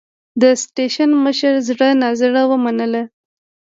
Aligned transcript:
د 0.41 0.43
سټېشن 0.63 1.09
مشر 1.25 1.53
زړه 1.69 1.89
نازړه 2.03 2.41
ومنله. 2.51 3.03